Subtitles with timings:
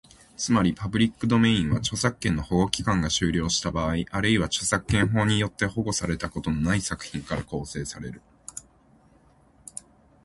[0.35, 8.19] つまり、パブリックドメインは、著作権の保護期間が終了した作品、あるいは著作権法によって保護されたことのない作品から構成される。